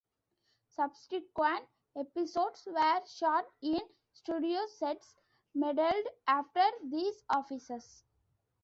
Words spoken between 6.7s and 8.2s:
these offices.